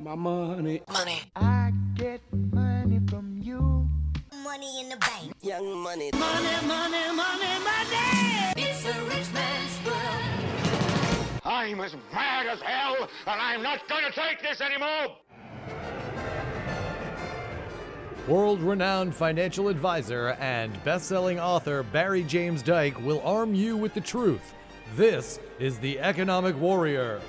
[0.00, 0.80] My money.
[0.92, 1.20] Money.
[1.34, 3.88] I get money from you.
[4.44, 5.32] Money in the bank.
[5.42, 6.10] Young money.
[6.12, 8.52] Money, money, money, money.
[8.56, 11.44] It's a rich man's world.
[11.44, 15.16] I'm as mad as hell, and I'm not gonna take this anymore!
[18.28, 23.94] World renowned financial advisor and best selling author Barry James Dyke will arm you with
[23.94, 24.54] the truth.
[24.94, 27.20] This is the Economic Warrior.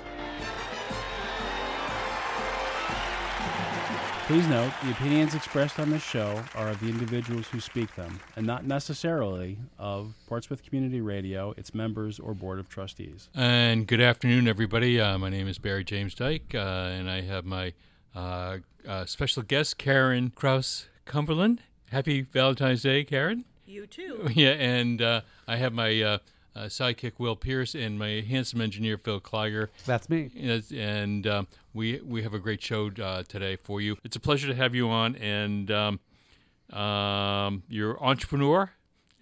[4.30, 8.20] Please note, the opinions expressed on this show are of the individuals who speak them,
[8.36, 13.28] and not necessarily of Portsmouth Community Radio, its members, or Board of Trustees.
[13.34, 15.00] And good afternoon, everybody.
[15.00, 17.72] Uh, my name is Barry James Dyke, uh, and I have my
[18.14, 21.62] uh, uh, special guest, Karyn Krause Cumberland.
[21.90, 23.42] Happy Valentine's Day, Karyn.
[23.66, 24.28] You too.
[24.36, 26.20] Yeah, and uh, I have my
[26.54, 29.68] uh, sidekick, Will Pierce, and my handsome engineer, Phil Kleiger.
[29.86, 30.30] That's me.
[30.34, 33.96] Yes, and um, we we have a great show uh, today for you.
[34.04, 36.00] It's a pleasure to have you on, and um,
[36.72, 38.70] um, you're an entrepreneur,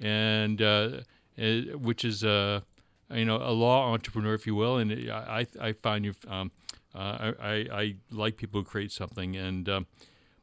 [0.01, 1.01] and uh,
[1.39, 2.61] uh, which is uh,
[3.13, 4.79] you know a law entrepreneur, if you will.
[4.79, 6.51] And I I find you um,
[6.95, 9.87] uh, I, I I like people who create something, and um,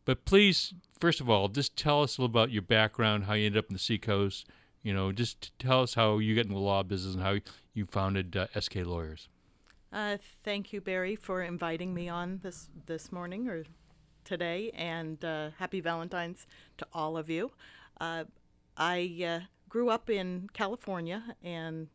[0.05, 3.47] but please first of all just tell us a little about your background, how you
[3.47, 4.47] ended up in the Seacoast.
[4.85, 7.37] You know, just tell us how you get in the law business and how
[7.73, 9.29] you founded uh, SK Lawyers.
[9.91, 13.63] Uh, thank you, Barry, for inviting me on this this morning or
[14.23, 16.45] today, and uh, happy Valentine's
[16.77, 17.49] to all of you.
[17.99, 18.25] Uh,
[18.77, 21.87] I uh, grew up in California and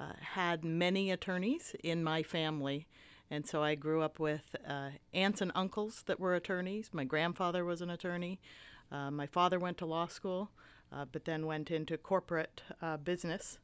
[0.00, 2.88] uh, had many attorneys in my family.
[3.30, 6.90] And so I grew up with uh, aunts and uncles that were attorneys.
[6.92, 8.40] My grandfather was an attorney.
[8.90, 10.50] Uh, my father went to law school,
[10.92, 13.58] uh, but then went into corporate uh, business.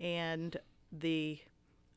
[0.00, 0.56] And
[0.92, 1.38] the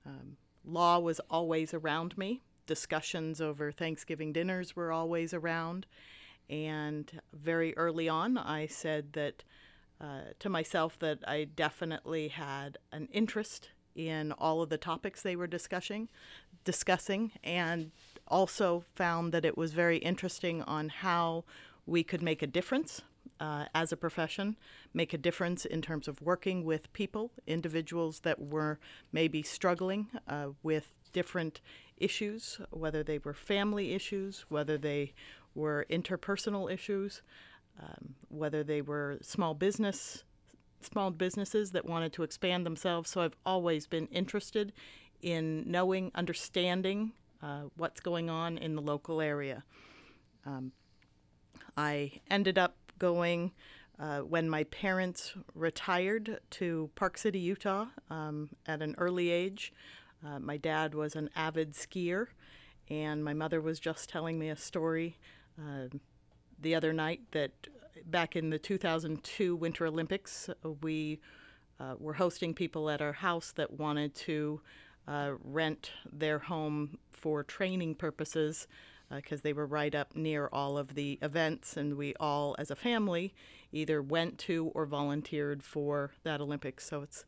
[0.05, 2.41] um, law was always around me.
[2.65, 5.85] Discussions over Thanksgiving dinners were always around.
[6.49, 9.43] And very early on, I said that
[9.99, 15.35] uh, to myself that I definitely had an interest in all of the topics they
[15.35, 16.07] were discussing,
[16.63, 17.91] discussing, and
[18.27, 21.43] also found that it was very interesting on how
[21.87, 23.01] we could make a difference
[23.39, 24.57] uh, as a profession,
[24.93, 28.79] make a difference in terms of working with people, individuals that were
[29.11, 31.61] maybe struggling uh, with different
[31.97, 35.13] issues, whether they were family issues, whether they
[35.55, 37.21] were interpersonal issues,
[37.81, 40.23] um, whether they were small business
[40.81, 43.09] small businesses that wanted to expand themselves.
[43.09, 44.73] So I've always been interested
[45.21, 49.63] in knowing, understanding uh, what's going on in the local area.
[50.45, 50.71] Um,
[51.75, 53.51] I ended up going
[53.99, 59.73] uh, when my parents retired to Park City, Utah, um, at an early age.
[60.25, 62.27] Uh, my dad was an avid skier,
[62.89, 65.17] and my mother was just telling me a story
[65.59, 65.87] uh,
[66.59, 67.51] the other night that
[68.05, 71.19] back in the 2002 Winter Olympics, uh, we
[71.79, 74.61] uh, were hosting people at our house that wanted to
[75.07, 78.67] uh, rent their home for training purposes
[79.09, 82.75] because they were right up near all of the events, and we all, as a
[82.75, 83.33] family,
[83.71, 86.85] either went to or volunteered for that Olympics.
[86.87, 87.25] So it's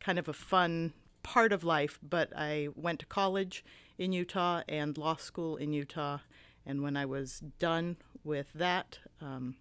[0.00, 1.98] kind of a fun part of life.
[2.02, 3.64] But I went to college
[3.98, 6.18] in Utah and law school in Utah,
[6.66, 9.56] and when I was done with that, um,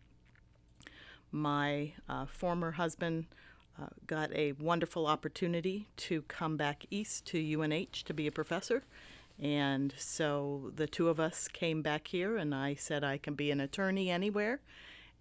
[1.31, 3.25] my uh, former husband
[3.81, 8.83] uh, got a wonderful opportunity to come back east to UNH to be a professor.
[9.39, 13.51] And so the two of us came back here, and I said I can be
[13.51, 14.61] an attorney anywhere,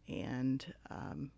[0.09, 1.31] and um,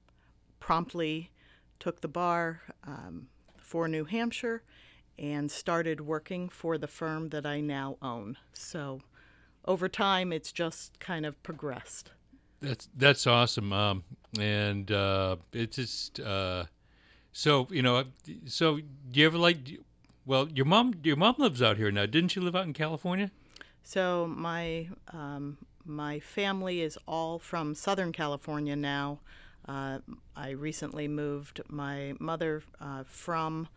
[0.58, 1.30] promptly
[1.78, 3.28] took the bar um,
[3.58, 4.62] for New Hampshire
[5.18, 8.36] and started working for the firm that I now own.
[8.52, 9.00] So
[9.64, 12.10] over time, it's just kind of progressed.
[12.60, 14.04] That's that's awesome, um,
[14.38, 16.64] and uh, it's just uh,
[17.32, 18.04] so you know.
[18.46, 19.58] So do you ever like?
[20.24, 22.06] Well, your mom your mom lives out here now.
[22.06, 23.30] Didn't she live out in California?
[23.82, 29.18] So my um, my family is all from Southern California now.
[29.68, 29.98] Uh,
[30.36, 33.68] I recently moved my mother uh, from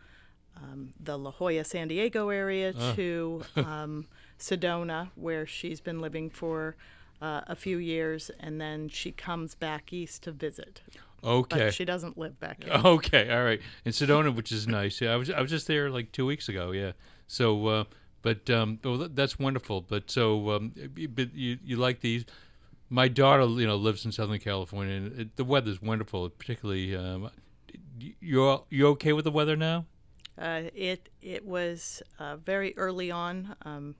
[0.56, 2.92] um, the La Jolla, San Diego area Ah.
[2.94, 4.06] to um,
[4.38, 6.76] Sedona, where she's been living for
[7.22, 10.80] uh, a few years, and then she comes back east to visit.
[11.24, 11.58] Okay.
[11.58, 12.72] But she doesn't live back here.
[12.84, 13.60] Okay, all right.
[13.84, 15.00] In Sedona, which is nice.
[15.00, 16.70] Yeah, I was I was just there like two weeks ago.
[16.70, 16.92] Yeah.
[17.26, 17.84] So, uh,
[18.22, 19.80] but um, well, that's wonderful.
[19.80, 20.72] But so, um,
[21.10, 22.24] but you you like these?
[22.88, 26.28] My daughter, you know, lives in Southern California, and it, the weather's wonderful.
[26.30, 27.30] Particularly, um,
[28.20, 29.86] you're you okay with the weather now?
[30.38, 33.56] Uh, it it was uh, very early on.
[33.62, 33.96] Um,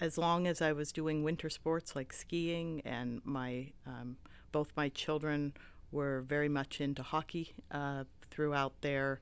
[0.00, 4.16] as long as I was doing winter sports like skiing, and my um,
[4.52, 5.54] both my children
[5.94, 9.20] were very much into hockey uh, throughout their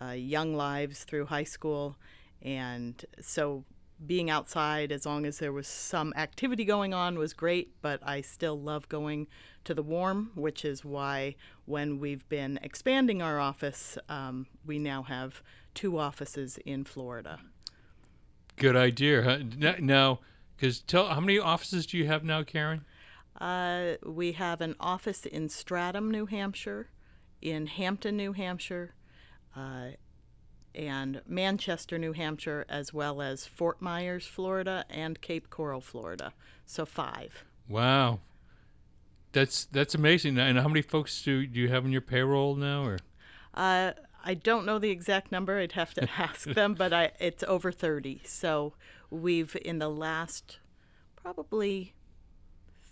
[0.00, 1.96] uh, young lives through high school,
[2.42, 3.64] and so
[4.06, 8.20] being outside as long as there was some activity going on was great, but I
[8.20, 9.28] still love going
[9.64, 15.02] to the warm, which is why when we've been expanding our office, um, we now
[15.04, 15.42] have
[15.74, 17.38] two offices in Florida.
[18.56, 19.22] Good idea.
[19.22, 19.38] Huh?
[19.80, 20.20] Now,
[20.56, 22.82] because tell how many offices do you have now, Karyn?
[23.40, 26.88] Uh, we have an office in Stratham, New Hampshire,
[27.42, 28.94] in Hampton, New Hampshire,
[29.56, 29.88] uh,
[30.74, 36.32] and Manchester, New Hampshire, as well as Fort Myers, Florida, and Cape Coral, Florida.
[36.66, 37.44] So five.
[37.68, 38.20] Wow,
[39.32, 40.38] that's that's amazing.
[40.38, 42.84] And how many folks do, do you have in your payroll now?
[42.84, 42.98] Or
[43.52, 43.92] Uh,
[44.24, 45.58] I don't know the exact number.
[45.58, 48.22] I'd have to ask them, but I, it's over 30.
[48.24, 48.72] So
[49.10, 50.58] we've, in the last
[51.14, 51.94] probably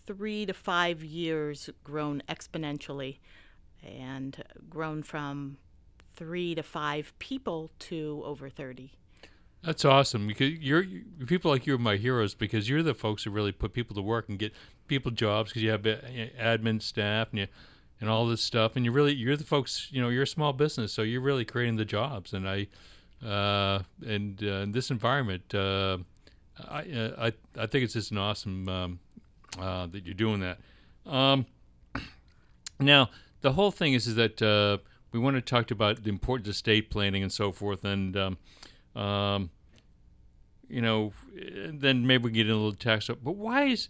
[0.07, 3.19] three to five years, grown exponentially
[3.83, 5.59] and grown from
[6.15, 8.93] three to five people to over 30.
[9.63, 10.27] That's awesome.
[10.27, 13.53] Because you're you- people like you are my heroes because you're the folks who really
[13.53, 14.53] put people to work and get
[14.89, 15.97] people jobs because you have uh,
[16.41, 17.47] admin staff and you
[18.01, 18.75] and all this stuff.
[18.75, 21.45] And you really you're the folks you know you're a small business so you're really
[21.45, 22.33] creating the jobs.
[22.33, 22.67] And I
[23.25, 25.99] uh, and uh, in this environment uh,
[26.69, 28.99] I, uh, I I think it's just an awesome um,
[29.59, 30.59] uh, that you're doing that.
[31.07, 31.47] Um,
[32.79, 33.11] now
[33.41, 34.79] the whole thing is is that uh,
[35.13, 38.39] we want to talk about the importance of estate planning and so forth and um,
[38.95, 39.51] um,
[40.73, 41.13] you know,
[41.71, 43.09] then maybe we can get in a little tax.
[43.09, 43.89] But why is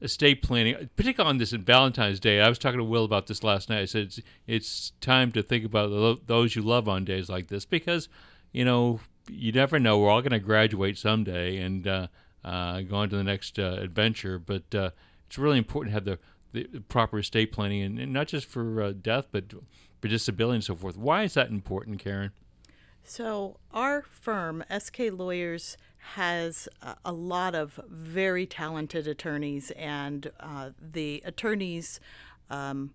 [0.00, 2.40] estate planning, particularly on this Valentine's Day?
[2.40, 3.80] I was talking to Will about this last night.
[3.80, 7.64] I said it's, it's time to think about those you love on days like this
[7.64, 8.08] because,
[8.52, 9.98] you know, you never know.
[9.98, 12.06] We're all going to graduate someday and uh,
[12.44, 14.38] uh, go on to the next uh, adventure.
[14.38, 14.90] But uh,
[15.26, 16.18] it's really important to have the,
[16.52, 19.44] the proper estate planning, and, and not just for uh, death, but
[20.00, 20.96] for disability and so forth.
[20.96, 22.30] Why is that important, Karyn?
[23.04, 26.68] So, our firm, SK Lawyers, has
[27.04, 32.00] a, lot of very talented attorneys, and uh, the attorneys,
[32.50, 32.92] um,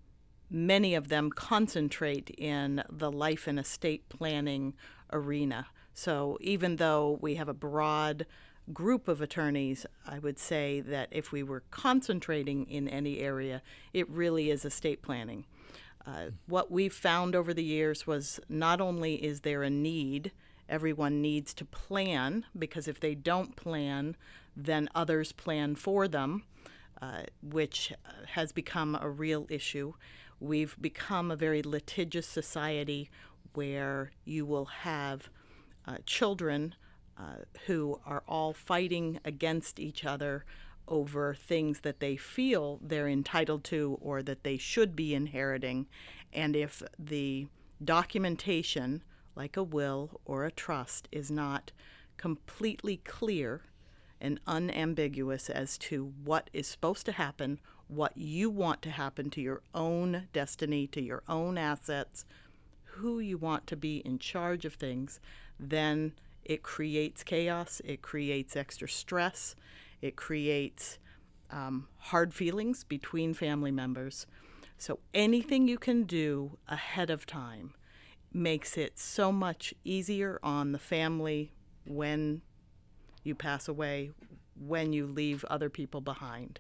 [0.50, 4.74] many of them concentrate in the life and estate planning
[5.12, 5.68] arena.
[5.94, 8.26] So, even though we have a broad
[8.74, 13.62] group of attorneys, I would say that if we were concentrating in any area,
[13.94, 15.46] it really is estate planning.
[16.06, 20.32] Uh, what we've found over the years was not only is there a need,
[20.70, 24.16] everyone needs to plan, because if they don't plan,
[24.56, 26.44] then others plan for them,
[27.02, 29.94] uh, which uh, has become a real issue.
[30.40, 33.10] We've become a very litigious society
[33.54, 35.30] where you will have
[35.86, 36.76] uh, children
[37.20, 40.46] uh, who are all fighting against each other
[40.88, 45.88] over things that they feel they're entitled to or that they should be inheriting.
[46.32, 47.48] And if the
[47.84, 49.04] documentation,
[49.36, 51.72] like a will or a trust, is not
[52.18, 53.64] completely clear
[54.20, 59.42] and unambiguous as to what is supposed to happen, what you want to happen to
[59.42, 62.26] your own destiny, to your own assets,
[62.84, 65.20] who you want to be in charge of things,
[65.60, 66.14] then
[66.48, 69.56] it creates chaos, it creates extra stress,
[70.02, 70.98] it creates
[71.52, 74.26] um, hard feelings between family members.
[74.78, 77.74] So anything you can do ahead of time
[78.32, 81.52] makes it so much easier on the family
[81.86, 82.42] when
[83.24, 84.12] you pass away,
[84.56, 86.60] when you leave other people behind.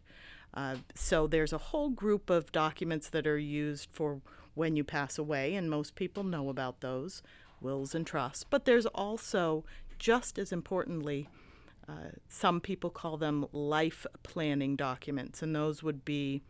[0.54, 4.22] Uh, so there's a whole group of documents that are used for
[4.54, 7.22] when you pass away, and most people know about those
[7.62, 8.44] wills and trusts.
[8.44, 9.66] But there's also,
[9.98, 11.30] just as importantly,
[11.88, 16.42] uh, some people call them life planning documents, and those would be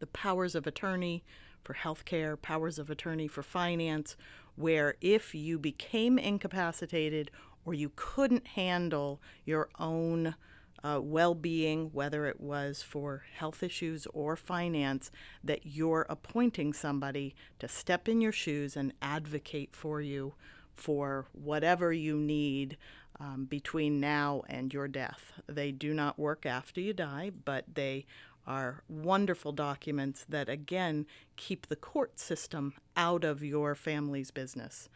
[0.00, 1.24] the powers of attorney
[1.62, 4.16] for health care, powers of attorney for finance,
[4.56, 7.30] where if you became incapacitated
[7.64, 10.34] or you couldn't handle your own
[10.82, 15.10] uh, well being, whether it was for health issues or finance,
[15.42, 20.34] that you're appointing somebody to step in your shoes and advocate for you
[20.74, 22.76] for whatever you need
[23.20, 25.32] um, between now and your death.
[25.46, 28.06] They do not work after you die, but they
[28.46, 34.88] are wonderful documents that, again, keep the court system out of your family's business.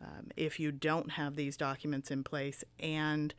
[0.00, 3.34] Um, if you don't have these documents in place and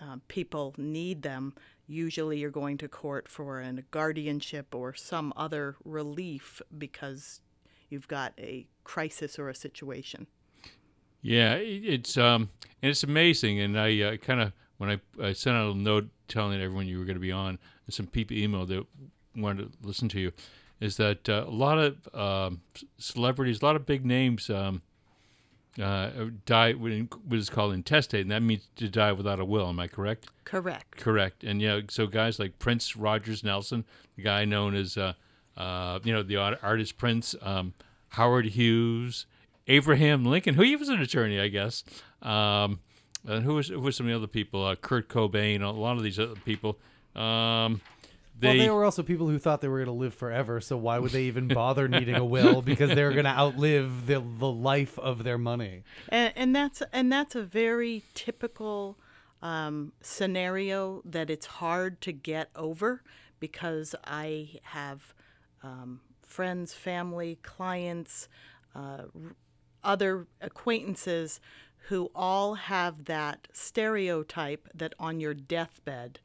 [0.00, 1.54] uh, people need them,
[1.86, 7.40] usually you're going to court for a guardianship or some other relief because
[7.88, 10.26] you've got a crisis or a situation.
[11.22, 12.48] Yeah, it's um,
[12.82, 13.60] and it's amazing.
[13.60, 16.98] And I uh, kind of when I, I sent out a note telling everyone you
[16.98, 18.86] were going to be on, and some people emailed that
[19.36, 20.32] wanted to listen to you,
[20.80, 22.60] is that uh, a lot of um,
[22.98, 24.80] celebrities, a lot of big names um,
[25.80, 26.10] uh,
[26.46, 26.92] die what
[27.32, 29.68] is called intestate, and that means to die without a will.
[29.68, 30.28] Am I correct?
[30.44, 30.96] Correct.
[30.96, 31.44] Correct.
[31.44, 33.84] And yeah, so guys like Prince Rogers Nelson,
[34.16, 35.12] the guy known as uh,
[35.56, 37.74] uh, you know the artist Prince, um,
[38.08, 39.26] Howard Hughes,
[39.66, 41.84] Abraham Lincoln, who he was an attorney, I guess.
[42.22, 42.80] Um,
[43.26, 44.64] and who was who was some of the other people?
[44.64, 46.78] Uh, Kurt Cobain, a lot of these other people.
[47.14, 47.80] Um,
[48.42, 50.76] well, they, they were also people who thought they were going to live forever, so
[50.76, 52.62] why would they even bother needing a will?
[52.70, 55.82] Because they're going to outlive the the life of their money.
[56.08, 58.96] and, and that's and that's a very typical
[59.42, 63.02] um, scenario that it's hard to get over
[63.40, 65.14] because I have
[65.62, 68.28] um, friends, family, clients,
[68.74, 69.36] uh, r-
[69.82, 71.40] other acquaintances
[71.88, 76.20] who all have that stereotype that on your deathbed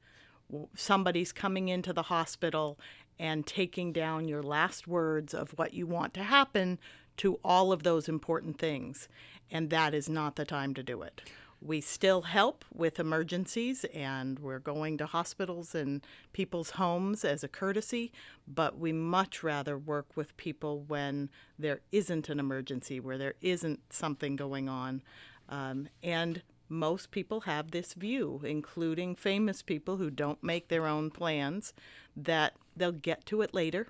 [0.76, 2.80] somebody's coming into the hospital
[3.18, 6.78] and taking down your last words of what you want to happen
[7.18, 9.08] to all of those important things.
[9.50, 11.22] And that is not the time to do it.
[11.62, 17.48] We still help with emergencies and we're going to hospitals and people's homes as a
[17.48, 18.12] courtesy,
[18.48, 23.80] but we much rather work with people when there isn't an emergency, where there isn't
[23.92, 25.02] something going on.
[25.50, 31.10] Um, and most people have this view, including famous people who don't make their own
[31.10, 31.74] plans,
[32.16, 33.88] that they'll get to it later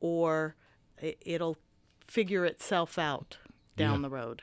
[0.00, 0.54] or
[1.00, 1.56] it'll
[2.06, 3.38] figure itself out
[3.76, 4.42] down the road.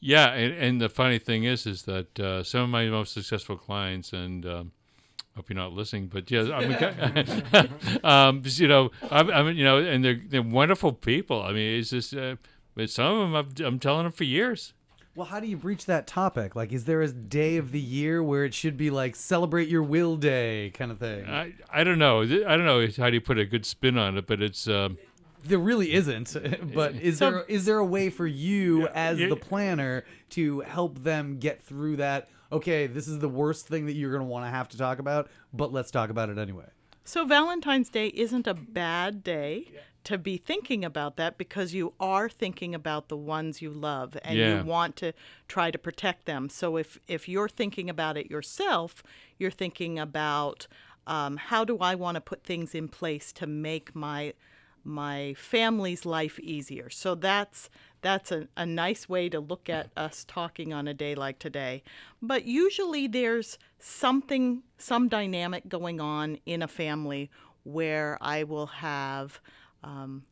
[0.00, 3.56] Yeah, and, and the funny thing is, is that uh, some of my most successful
[3.56, 4.72] clients, and um,
[5.34, 9.64] hope you're not listening, but yeah, I mean, um, you know, I, I mean, you
[9.64, 11.42] know, and they're they're wonderful people.
[11.42, 12.36] I mean, it's just, uh,
[12.74, 14.72] but some of them I've, I'm telling them for years.
[15.16, 16.54] Well, how do you breach that topic?
[16.54, 19.82] Like, is there a day of the year where it should be like celebrate your
[19.82, 21.26] will day kind of thing?
[21.26, 24.16] I I don't know, I don't know how do you put a good spin on
[24.16, 24.68] it, but it's.
[24.68, 24.96] Um,
[25.44, 26.36] there really isn't.
[26.74, 29.28] But is there is there a way for you as yeah.
[29.28, 32.28] the planner to help them get through that?
[32.50, 34.98] Okay, this is the worst thing that you're going to want to have to talk
[34.98, 36.64] about, but let's talk about it anyway.
[37.04, 39.70] So Valentine's Day isn't a bad day
[40.04, 44.38] to be thinking about that because you are thinking about the ones you love and
[44.38, 44.58] Yeah.
[44.58, 45.12] you want to
[45.48, 46.48] try to protect them.
[46.48, 49.02] So if if you're thinking about it yourself,
[49.38, 50.66] you're thinking about
[51.06, 54.34] um, how do I want to put things in place to make my
[54.88, 56.90] my family's life easier.
[56.90, 57.68] So that's
[58.00, 61.82] that's a, a nice way to look at us talking on a day like today.
[62.22, 67.28] But usually there's something, some dynamic going on in a family
[67.64, 69.40] where I will have
[69.82, 70.24] um,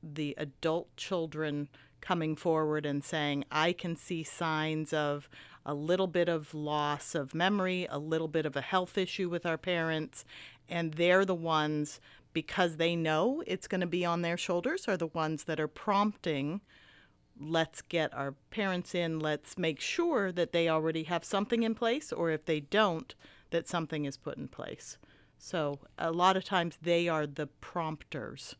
[0.00, 1.68] the adult children
[2.00, 5.28] coming forward and saying, I can see signs of
[5.64, 9.44] a little bit of loss of memory, a little bit of a health issue with
[9.44, 10.24] our parents,
[10.68, 12.00] and they're the ones,
[12.36, 15.66] because they know it's going to be on their shoulders, are the ones that are
[15.66, 16.60] prompting
[17.40, 22.12] let's get our parents in, let's make sure that they already have something in place,
[22.12, 23.14] or if they don't,
[23.52, 24.98] that something is put in place.
[25.38, 28.54] So a lot of times they are the prompters.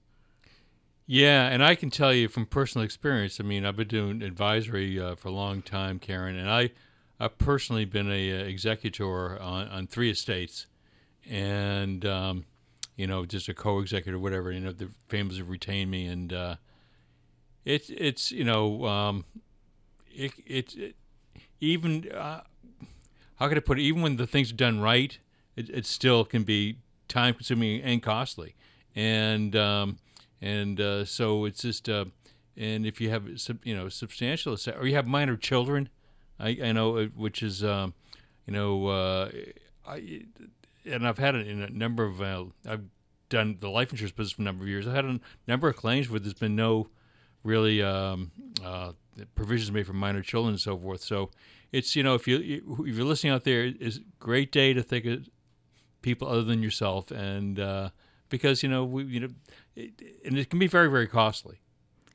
[1.07, 3.39] Yeah, and I can tell you from personal experience.
[3.41, 6.71] I mean, I've been doing advisory uh, for a long time, Karyn, and I,
[7.21, 10.67] I've personally been a uh, executor on, on three estates,
[11.29, 12.47] and um,
[12.97, 14.51] you know, just a co-executor, whatever.
[14.51, 16.57] You know, the families have retained me, and uh,
[17.65, 19.25] it's it's you know, um,
[20.11, 20.97] it, it, it
[21.61, 22.41] even uh,
[23.37, 23.83] how can I put it?
[23.83, 25.19] Even when the things are done right,
[25.57, 28.55] it, it still can be time consuming and costly,
[28.95, 29.99] and um,
[30.41, 32.07] and uh, so it's just uh,
[32.57, 33.25] and if you have
[33.63, 35.89] you know substantial or you have minor children,
[36.41, 37.95] I, I know uh, which is um,
[38.47, 39.31] you know uh,
[39.87, 40.23] I
[40.87, 42.85] and I've had it in a number of uh, I've
[43.29, 44.87] done the life insurance business for a number of years.
[44.87, 46.89] I've had a number of claims where there's been no
[47.43, 48.31] really um,
[48.65, 48.93] uh,
[49.35, 51.03] provisions made for minor children and so forth.
[51.03, 51.31] So
[51.73, 52.39] it's you know if you
[52.87, 55.29] if you're listening out there, it's a great day to think of
[56.03, 57.91] people other than yourself, and uh,
[58.29, 59.29] because you know we you know
[59.75, 59.93] it,
[60.25, 61.61] and it can be very very costly.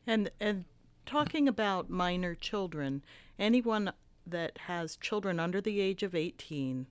[0.07, 0.65] And and
[1.05, 3.03] talking about minor children,
[3.39, 3.91] anyone
[4.25, 6.85] that has children under the age of 18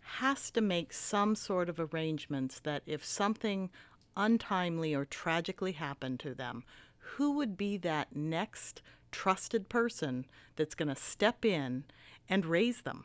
[0.00, 3.70] has to make some sort of arrangements that if something
[4.16, 6.64] untimely or tragically happened to them,
[6.98, 10.26] who would be that next trusted person
[10.56, 11.84] that's going to step in
[12.28, 13.04] and raise them?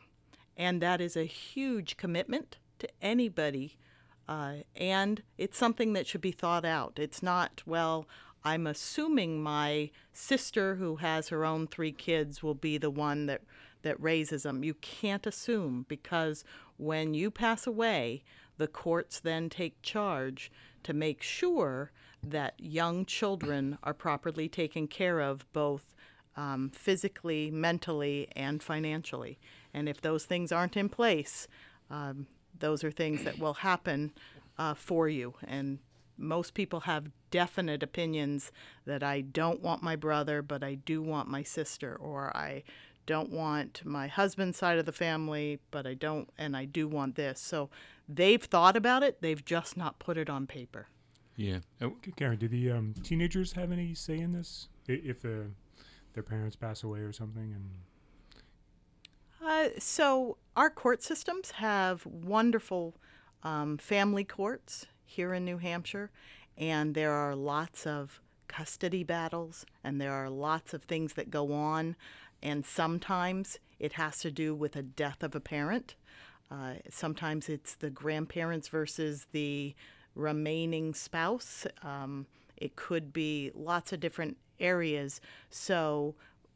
[0.57, 3.77] And that is a huge commitment to anybody.
[4.27, 6.93] Uh, and it's something that should be thought out.
[6.97, 8.07] It's not, well,
[8.43, 13.41] I'm assuming my sister, who has her own three kids, will be the one that
[13.85, 14.63] that raises them.
[14.63, 16.43] You can't assume because
[16.77, 18.23] when you pass away,
[18.57, 20.51] the courts then take charge
[20.83, 21.91] to make sure
[22.23, 25.93] that young children are properly taken care of both
[26.37, 29.39] um, physically, mentally, and financially.
[29.73, 31.47] And if those things aren't in place,
[31.89, 32.27] um,
[32.59, 34.11] those are things that will happen
[34.57, 35.35] uh, for you.
[35.43, 35.79] And
[36.17, 38.51] most people have definite opinions
[38.85, 42.63] that I don't want my brother, but I do want my sister, or I
[43.05, 47.15] don't want my husband's side of the family, but I don't, and I do want
[47.15, 47.39] this.
[47.39, 47.69] So
[48.07, 50.87] they've thought about it, they've just not put it on paper.
[51.35, 51.59] Yeah.
[51.81, 54.69] Uh, Karyn, do the um, teenagers have any say in this?
[54.87, 55.47] If the,
[56.13, 57.69] their parents pass away or something, and
[59.45, 62.95] Uh, so our court systems have wonderful
[63.43, 66.09] um, family courts here in New Hampshire,
[66.57, 71.51] and there are lots of custody battles, and there are lots of things that go
[71.51, 71.95] on,
[72.45, 75.95] and sometimes it has to do with a death of a parent.
[76.51, 79.73] Uh, sometimes it's the grandparents versus the
[80.13, 81.65] remaining spouse.
[81.81, 85.19] Um, it could be lots of different areas.
[85.49, 86.13] So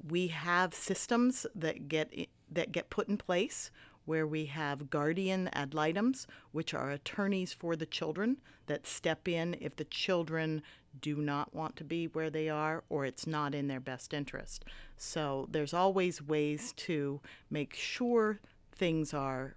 [0.08, 2.14] we have systems that get
[2.52, 3.72] that get put in place
[4.06, 9.56] where we have guardian ad litems, which are attorneys for the children that step in
[9.60, 10.62] if the children
[11.02, 14.66] do not want to be where they are or it's not in their best interest.
[14.98, 18.40] So there's always ways to make sure
[18.72, 19.56] things are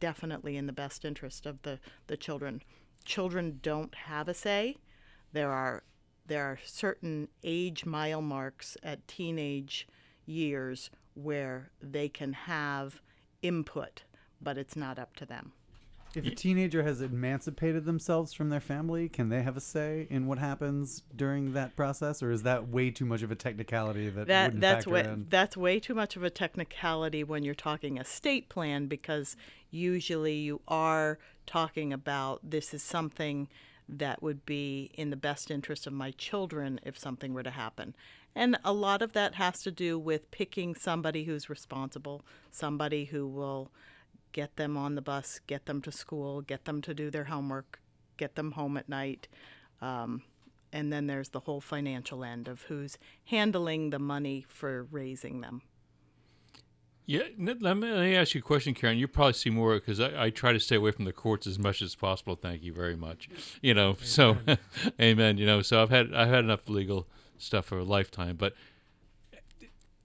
[0.00, 2.62] definitely in the best interest of the, the children.
[3.04, 4.76] Children don't have a say.
[5.32, 5.82] There are
[6.26, 9.88] there are certain age mile marks at teenage
[10.26, 13.00] years where they can have
[13.40, 14.02] input,
[14.40, 15.52] but it's not up to them.
[16.14, 20.26] If a teenager has emancipated themselves from their family, can they have a say in
[20.26, 24.26] what happens during that process, or is that way too much of a technicality that,
[24.26, 25.26] that that's way in?
[25.28, 29.36] that's way too much of a technicality when you're talking estate plan because
[29.70, 33.48] usually you are talking about this is something
[33.88, 37.94] that would be in the best interest of my children if something were to happen.
[38.34, 43.26] And a lot of that has to do with picking somebody who's responsible, somebody who
[43.26, 43.70] will
[44.32, 47.80] get them on the bus, get them to school, get them to do their homework,
[48.16, 49.28] get them home at night.
[49.80, 50.22] Um,
[50.72, 55.62] and then there's the whole financial end of who's handling the money for raising them.
[57.06, 58.98] Yeah, let me, let me ask you a question, Karyn.
[58.98, 61.58] You probably see more because I, I try to stay away from the courts as
[61.58, 62.36] much as possible.
[62.36, 63.30] Thank you very much.
[63.62, 64.36] You know, so
[65.00, 65.38] amen.
[65.38, 68.52] You know, so I've had I've had enough legal stuff for a lifetime, but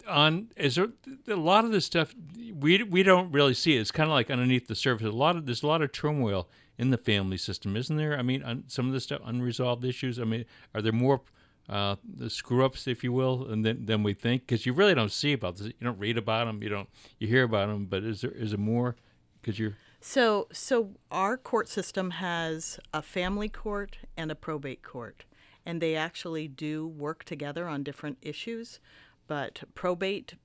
[0.07, 0.87] on is there
[1.27, 2.13] a lot of this stuff
[2.59, 3.81] we we don't really see it.
[3.81, 5.07] It's kind of like underneath the surface.
[5.07, 8.17] A lot of there's a lot of turmoil in the family system, isn't there?
[8.17, 10.19] I mean, on some of the stuff unresolved issues.
[10.19, 11.21] I mean, are there more
[11.69, 14.45] uh, the screw ups, if you will, and than than we think?
[14.45, 15.67] Because you really don't see about this.
[15.67, 16.61] You don't read about them.
[16.61, 16.89] You don't
[17.19, 17.85] you hear about them.
[17.85, 18.95] But is there is there more?
[19.41, 25.25] Because you're So, so our court system has a family court and a probate court,
[25.65, 28.79] and they actually do work together on different issues.
[29.27, 30.35] But probate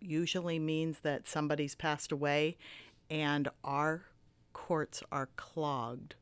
[0.00, 2.56] usually means that somebody's passed away,
[3.10, 4.02] and our
[4.52, 6.14] courts are clogged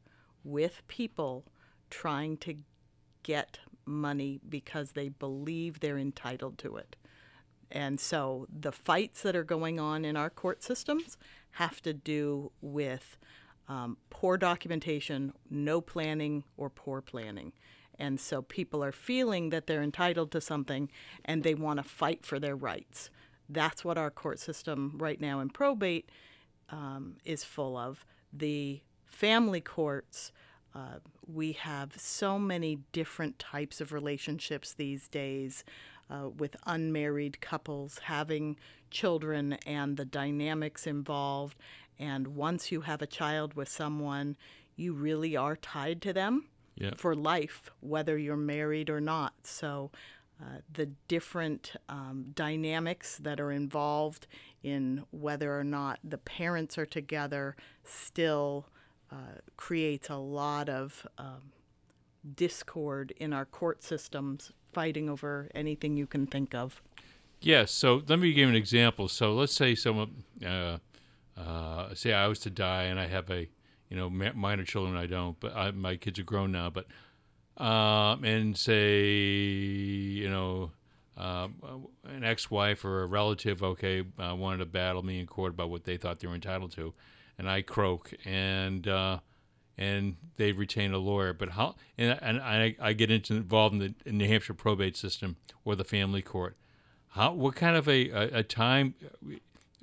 [0.44, 1.44] with people
[1.90, 2.56] trying to
[3.22, 6.96] get money because they believe they're entitled to it.
[7.70, 11.16] And so the fights that are going on in our court systems
[11.52, 13.16] have to do with
[13.68, 17.52] um, poor documentation, no planning, or poor planning.
[17.98, 20.90] And so people are feeling that they're entitled to something
[21.24, 23.10] and they want to fight for their rights.
[23.48, 26.08] That's what our court system right now in probate
[26.70, 28.04] um, is full of.
[28.32, 30.32] The family courts,
[30.74, 35.64] uh, we have so many different types of relationships these days
[36.10, 38.56] uh, with unmarried couples having
[38.90, 41.58] children and the dynamics involved.
[41.98, 44.36] And once you have a child with someone,
[44.76, 46.92] you really are tied to them Yeah.
[46.96, 49.34] for life, whether you're married or not.
[49.44, 49.90] So,
[50.40, 54.26] uh, the different um, dynamics that are involved
[54.62, 57.54] in whether or not the parents are together
[57.84, 58.66] still
[59.12, 61.52] uh, creates a lot of um,
[62.34, 66.82] discord in our court systems, fighting over anything you can think of.
[67.40, 67.70] Yes.
[67.72, 69.08] So let me give an example.
[69.08, 70.78] So let's say someone, uh,
[71.36, 73.48] uh, say I was to die and I have a,
[73.92, 74.96] you know, ma- minor children.
[74.96, 76.70] I don't, but I, my kids are grown now.
[76.70, 76.86] But
[77.62, 80.70] um, and say, you know,
[81.18, 85.68] um, an ex-wife or a relative, okay, uh, wanted to battle me in court about
[85.68, 86.94] what they thought they were entitled to,
[87.38, 88.88] and I croak and.
[88.88, 89.18] Uh,
[89.78, 91.32] and they retain a lawyer.
[91.32, 91.76] But how?
[91.96, 95.74] And, and I, I get into involved in the in New Hampshire probate system or
[95.76, 96.56] the family court.
[97.08, 97.32] How?
[97.32, 98.94] What kind of a, a, a time?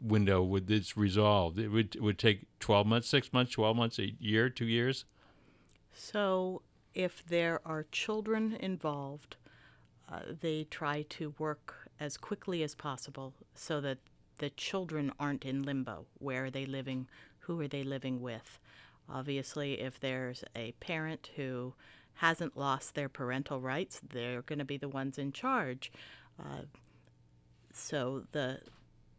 [0.02, 1.60] Window would this resolve?
[1.60, 5.06] It would it would take twelve months, six months, twelve months, a year, two years.
[5.94, 6.62] So,
[6.94, 9.36] if there are children involved,
[10.12, 13.98] uh, they try to work as quickly as possible so that
[14.38, 16.06] the children aren't in limbo.
[16.18, 17.08] Where are they living?
[17.40, 18.60] Who are they living with?
[19.10, 21.74] Obviously, if there's a parent who
[22.16, 25.92] hasn't lost their parental rights, they're going to be the ones in charge.
[26.40, 26.64] Uh,
[27.74, 28.60] so the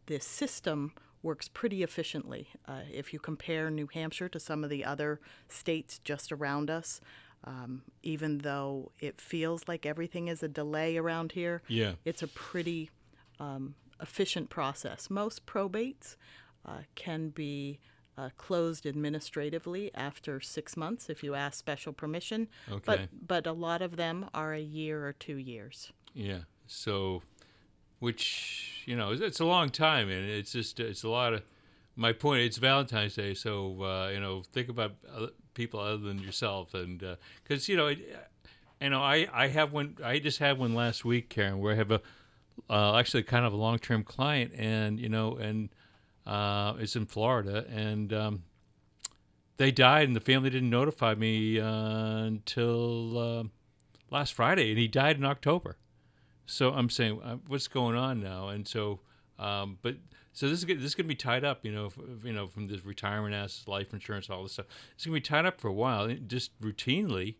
[0.07, 2.47] the system works pretty efficiently.
[2.67, 6.99] Uh, if you compare New Hampshire to some of the other states just around us,
[7.43, 11.93] um, even though it feels like everything is a delay around here, Yeah.
[12.05, 12.89] it's a pretty
[13.39, 15.09] um, efficient process.
[15.09, 16.15] Most probates
[16.65, 17.79] uh, can be
[18.17, 22.47] uh, closed administratively after six months if you ask special permission.
[22.69, 22.81] okay.
[22.85, 25.91] But but a lot of them are a year or two years.
[26.13, 26.41] Yeah.
[26.67, 27.21] So,
[28.01, 31.43] which you know, it's, a long time, and it's just it's a lot of.
[31.97, 32.41] My point.
[32.43, 34.93] It's Valentine's Day, so uh, you know, think about
[35.53, 37.03] people other than yourself, and
[37.43, 37.99] because you know, it,
[38.79, 39.97] you know, I I have one.
[40.03, 42.01] I just had one last week, Karyn, where I have a
[42.69, 45.69] uh, actually kind of a long term client, and you know, and
[46.25, 48.43] uh, it's in Florida, and um,
[49.57, 53.43] they died, and the family didn't notify me uh, until uh,
[54.09, 55.77] last Friday, and he died in October.
[56.51, 58.49] So I'm saying, uh, what's going on now?
[58.49, 58.99] And so,
[59.39, 59.95] um, but
[60.33, 62.67] so this is this is gonna be tied up, you know, f- you know, from
[62.67, 64.65] this retirement assets, life insurance, all this stuff.
[64.93, 67.35] It's gonna be tied up for a while, just routinely.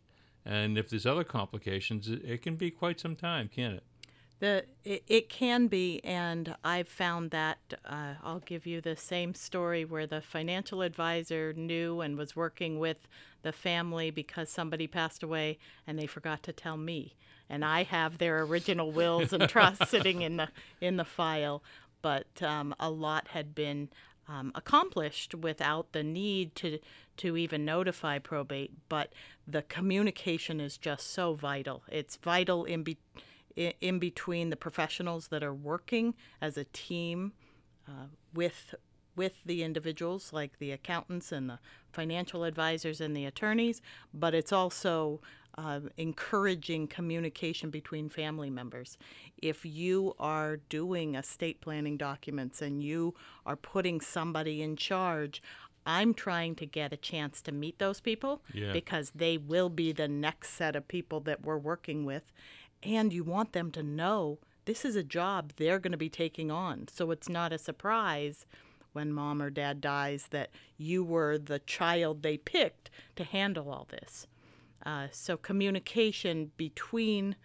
[0.45, 3.84] And if there's other complications, it, it can be quite some time, can't it?
[4.39, 9.36] The it, it can be, and I've found that uh, I'll give you the same
[9.36, 13.10] story where the financial advisor knew and was working with
[13.43, 17.13] the family because somebody passed away, and they forgot to tell me,
[17.51, 20.47] and I have their original wills and trusts sitting in the
[20.79, 21.61] in the file,
[22.01, 23.89] but um, a lot had been
[24.27, 26.79] um, accomplished without the need to
[27.17, 28.71] to even notify probate.
[28.87, 29.11] But
[29.45, 31.83] the communication is just so vital.
[31.89, 32.97] It's vital in be,
[33.55, 37.33] in between the professionals that are working as a team
[37.85, 38.73] uh, with
[39.13, 41.59] with the individuals like the accountants and the
[41.91, 43.81] financial advisors and the attorneys,
[44.13, 45.19] but it's also
[45.57, 48.97] uh, encouraging communication between family members.
[49.41, 53.13] If you are doing estate planning documents and you
[53.45, 55.41] are putting somebody in charge,
[55.85, 58.71] I'm trying to get a chance to meet those people Yeah.
[58.71, 62.31] because they will be the next set of people that we're working with.
[62.83, 66.51] And you want them to know this is a job they're going to be taking
[66.51, 66.87] on.
[66.87, 68.45] So it's not a surprise
[68.93, 73.87] when mom or dad dies that you were the child they picked to handle all
[73.89, 74.27] this.
[74.85, 77.35] Uh, so communication between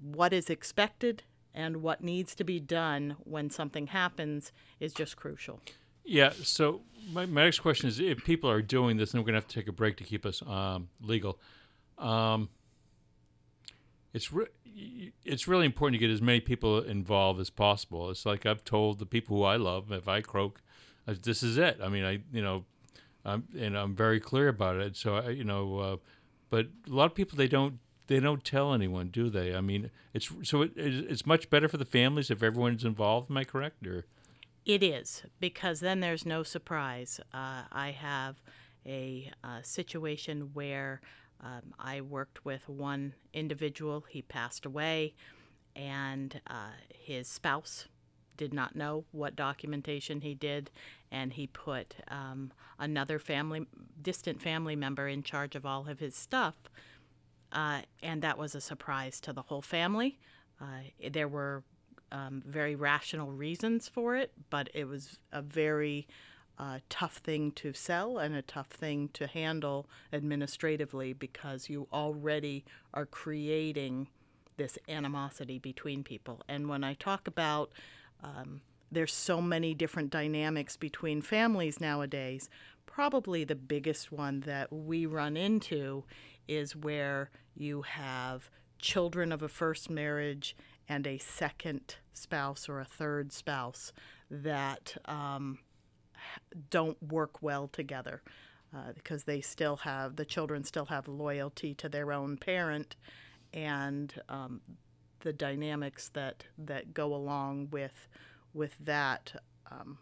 [0.00, 1.22] what is expected
[1.54, 5.60] and what needs to be done when something happens is just crucial.
[6.04, 6.32] Yeah.
[6.42, 9.48] So my, my next question is, if people are doing this, and we're gonna have
[9.48, 11.38] to take a break to keep us um, legal.
[11.98, 12.50] Um,
[14.12, 14.46] it's re-
[15.24, 18.10] it's really important to get as many people involved as possible.
[18.10, 20.60] It's like I've told the people who I love, if I croak,
[21.08, 21.78] uh, this is it.
[21.82, 22.64] I mean, I you know,
[23.24, 24.96] I'm and I'm very clear about it.
[24.96, 25.96] So I you know, uh,
[26.50, 29.54] but a lot of people they don't they don't tell anyone, do they?
[29.54, 33.30] I mean, it's so it, it's much better for the families if everyone's involved.
[33.30, 33.86] Am I correct?
[33.86, 34.04] Or
[34.64, 37.20] It is because then there's no surprise.
[37.34, 38.40] Uh, I have
[38.84, 41.00] a uh, situation where
[41.40, 44.04] um, I worked with one individual.
[44.08, 45.14] He passed away,
[45.74, 47.88] and uh, his spouse
[48.36, 50.70] did not know what documentation he did,
[51.10, 53.66] and he put um, another family,
[54.00, 56.56] distant family member, in charge of all of his stuff.
[57.52, 60.18] Uh, and that was a surprise to the whole family.
[60.60, 61.62] Uh, there were
[62.12, 66.06] um, very rational reasons for it, but it was a very
[66.58, 72.64] uh, tough thing to sell and a tough thing to handle administratively because you already
[72.94, 74.08] are creating
[74.56, 76.42] this animosity between people.
[76.48, 77.72] And when I talk about
[78.22, 78.62] um,
[78.96, 82.48] there's so many different dynamics between families nowadays,
[82.86, 86.02] probably the biggest one that we run into
[86.48, 90.56] is where you have children of a first marriage
[90.88, 93.92] and a second spouse or a third spouse
[94.30, 95.58] that um,
[96.70, 98.22] don't work well together
[98.74, 102.96] uh, because they still have the children still have loyalty to their own parent
[103.52, 104.62] and um,
[105.20, 108.08] the dynamics that that go along with
[108.56, 109.34] with that
[109.70, 109.98] um,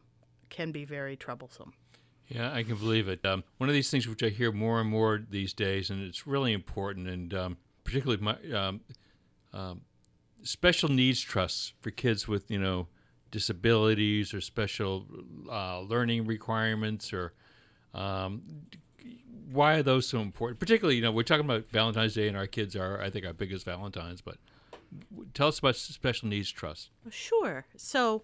[0.48, 1.74] can be very troublesome.
[2.28, 3.24] Yeah, I can believe it.
[3.26, 6.26] Um, one of these things which I hear more and more these days, and it's
[6.26, 8.80] really important, and um, particularly my um,
[9.52, 9.80] um,
[10.42, 12.88] special needs trusts for kids with you know
[13.30, 15.06] disabilities or special
[15.50, 17.34] uh, learning requirements or
[17.92, 18.42] um,
[19.50, 20.58] why are those so important?
[20.58, 23.32] Particularly, you know, we're talking about Valentine's Day, and our kids are, I think, our
[23.32, 24.20] biggest Valentines.
[24.20, 24.36] But
[25.34, 26.90] tell us about special needs trust.
[27.10, 27.66] Sure.
[27.76, 28.22] So,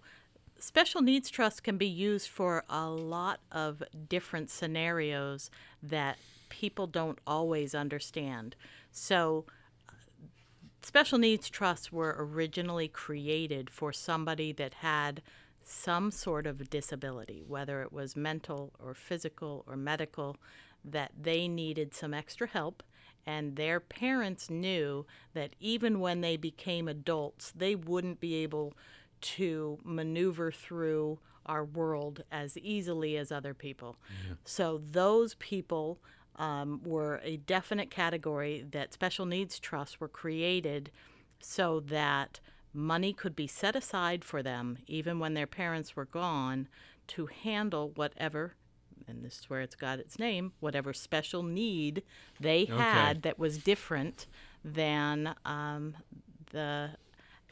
[0.61, 5.49] special needs trust can be used for a lot of different scenarios
[5.81, 6.17] that
[6.49, 8.55] people don't always understand.
[8.91, 9.45] So,
[9.89, 9.93] uh,
[10.81, 15.21] special needs trusts were originally created for somebody that had
[15.63, 20.37] some sort of disability, whether it was mental or physical or medical,
[20.83, 22.83] that they needed some extra help.
[23.25, 28.73] And their parents knew that even when they became adults, they wouldn't be able
[29.21, 33.97] to maneuver through our world as easily as other people.
[34.45, 35.99] So those people
[36.37, 40.91] um, were a definite category that special needs trusts were created
[41.39, 42.39] so that
[42.73, 46.67] money could be set aside for them, even when their parents were gone,
[47.07, 48.53] to handle whatever,
[49.07, 52.03] and this is where it's got its name, whatever special need
[52.39, 52.71] they Okay.
[52.73, 54.27] had that was different
[54.63, 55.95] than um,
[56.51, 56.91] the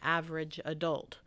[0.02, 1.18] average adult.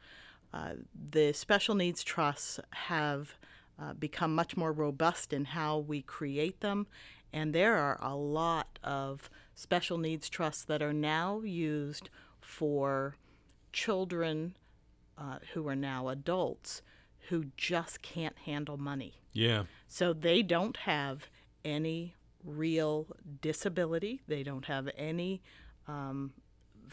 [0.53, 0.75] Uh,
[1.11, 3.35] the special needs trusts have
[3.81, 6.87] uh, become much more robust in how we create them,
[7.33, 12.11] and there are a lot of special needs trusts that are now used
[12.41, 13.17] for
[13.73, 14.55] children
[15.17, 16.83] uh, who are now adults
[17.29, 19.15] who just can't handle money.
[19.33, 19.65] Yeah.
[19.89, 21.29] So they don't have
[21.65, 23.07] any real
[23.41, 24.21] disability.
[24.27, 25.43] They don't have any
[25.87, 26.33] um,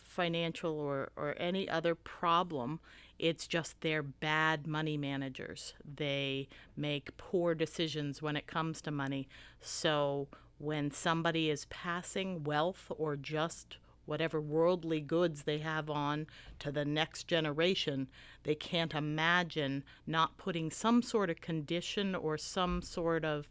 [0.04, 2.80] financial or, or any other problem.
[3.18, 5.74] It's just they're bad money managers.
[5.84, 9.28] They make poor decisions when it comes to money.
[9.62, 16.26] So when somebody is passing wealth or just whatever worldly goods they have on
[16.58, 18.08] to the next generation,
[18.44, 23.48] they can't imagine not putting some sort of condition or some sort of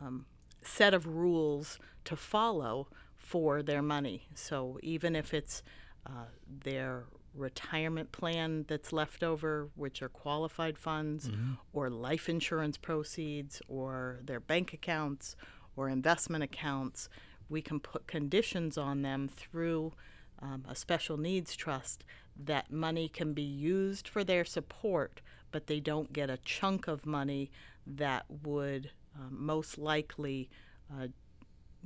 [0.00, 0.26] um,
[0.62, 2.88] set of rules to follow
[3.28, 4.18] for their money.
[4.34, 5.62] So even if it's
[6.06, 6.28] uh,
[6.64, 11.30] their retirement plan that's left over, which are qualified funds,
[11.72, 15.36] or life insurance proceeds, or their bank accounts,
[15.76, 17.08] or investment accounts,
[17.48, 19.92] we can put conditions on them through
[20.40, 22.04] um, a special needs trust
[22.44, 23.42] that money can be
[23.74, 27.50] used for their support, but they don't get a chunk of money
[27.86, 30.48] that would um, most likely
[30.92, 31.08] uh,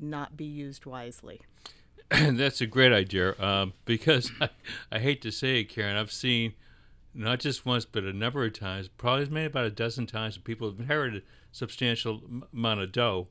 [0.02, 1.40] not be used wisely.
[2.10, 4.50] That's a great idea um, because I,
[4.90, 5.96] I hate to say it, Karyn.
[5.96, 6.54] I've seen
[7.14, 10.70] not just once, but a number of times, probably maybe about a dozen times, people
[10.70, 13.28] have inherited substantial amount of dough.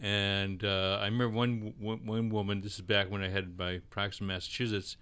[0.00, 2.60] And uh, I remember one, one one woman.
[2.60, 4.96] This is back when I had my practice in Massachusetts,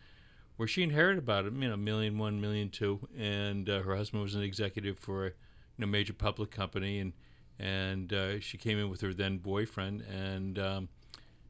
[0.57, 4.23] where she inherited about you know, a million one, million two, and uh, her husband
[4.23, 5.35] was an executive for a you
[5.79, 7.15] know, major public company, and
[7.59, 10.89] and uh, she came in with her then boyfriend, and um,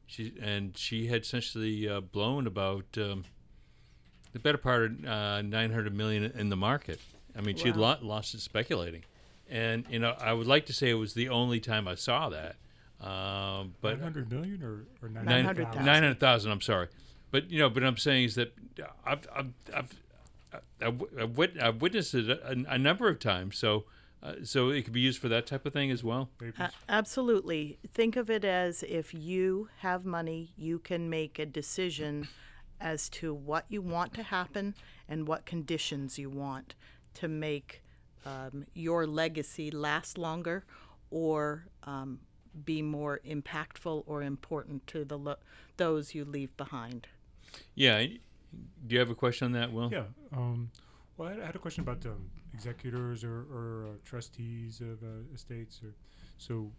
[0.05, 3.23] she and she had essentially uh, blown about um,
[4.31, 6.99] the better part of uh, 900 million in the market.
[7.37, 9.03] I mean, she had lo- lost it speculating,
[9.49, 12.29] and you know, I would like to say it was the only time I saw
[12.29, 12.55] that.
[13.01, 15.83] Um, but 900 million or, or 900,000.
[15.85, 16.87] 900,000, I'm sorry.
[17.31, 18.53] But, you know, but I'm saying is that
[19.05, 19.93] I've, I've, I've,
[20.81, 23.57] I've, I've, wit- I've witnessed it a, a number of times.
[23.57, 23.83] So,
[24.23, 26.29] uh, so it could be used for that type of thing as well.
[26.57, 27.77] A- absolutely.
[27.93, 32.27] Think of it as if you have money, you can make a decision
[32.79, 34.75] as to what you want to happen
[35.09, 36.75] and what conditions you want
[37.15, 37.83] to make
[38.25, 40.63] um, your legacy last longer
[41.11, 42.19] or um,
[42.65, 45.35] be more impactful or important to the lo-
[45.77, 47.07] those you leave behind.
[47.75, 48.05] Yeah.
[48.05, 49.91] Do you have a question on that, Will?
[49.91, 50.03] Yeah.
[50.31, 50.69] Um,
[51.17, 55.01] well, I had, I had a question about um, executors or, or uh, trustees of
[55.03, 55.81] uh, estates.
[55.83, 55.93] Or
[56.37, 56.71] so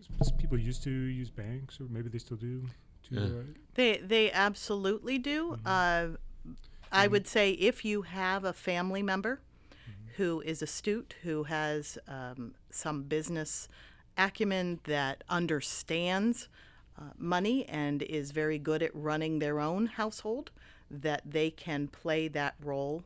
[0.00, 2.62] s- s- people used to use banks, or maybe they still do.
[3.08, 3.24] To, Yeah.
[3.24, 3.42] uh,
[3.74, 5.56] They they absolutely do.
[5.64, 6.08] Uh,
[6.92, 9.40] I would say if you have a family member
[10.16, 13.68] who is astute, who has um, some business
[14.16, 16.48] acumen that understands
[16.98, 20.50] uh, money and is very good at running their own household,
[20.90, 23.04] that they can play that role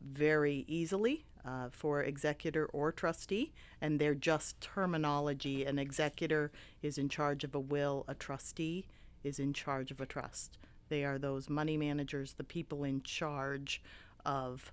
[0.00, 5.64] very easily uh, for executor or trustee, and they're just terminology.
[5.64, 8.86] An executor is in charge of a will, a trustee
[9.24, 10.58] is in charge of a trust.
[10.88, 13.82] They are those money managers, the people in charge
[14.24, 14.72] of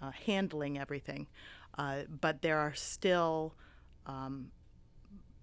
[0.00, 1.26] uh, handling everything.
[1.76, 3.54] Uh, but there are still
[4.06, 4.50] um,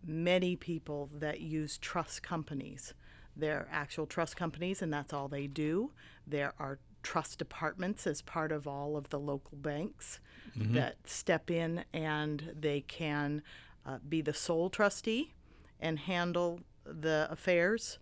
[0.05, 2.93] many people that use trust companies.
[3.35, 5.91] They're actual trust companies, and that's all they do.
[6.25, 10.19] There are trust departments as part of all of the local banks
[10.73, 13.41] that step in and they can
[13.85, 15.33] uh, be the sole trustee
[15.79, 17.97] and handle the affairs,